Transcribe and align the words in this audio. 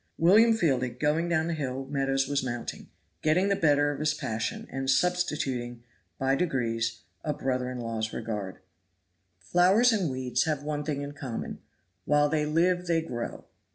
William 0.17 0.57
Fielding 0.57 0.97
going 0.97 1.29
down 1.29 1.45
the 1.45 1.53
hill 1.53 1.85
Meadows 1.85 2.27
was 2.27 2.41
mounting; 2.43 2.89
getting 3.21 3.49
the 3.49 3.55
better 3.55 3.91
of 3.91 3.99
his 3.99 4.15
passion, 4.15 4.67
and 4.71 4.89
substituting, 4.89 5.83
by 6.17 6.33
degrees, 6.33 7.01
a 7.23 7.33
brother 7.35 7.69
in 7.69 7.79
law's 7.79 8.11
regard. 8.11 8.57
Flowers 9.39 9.93
and 9.93 10.09
weeds 10.09 10.45
have 10.45 10.63
one 10.63 10.83
thing 10.83 11.03
in 11.03 11.11
common 11.11 11.59
while 12.05 12.29
they 12.29 12.47
live 12.47 12.87
they 12.87 13.03
grow. 13.03 13.45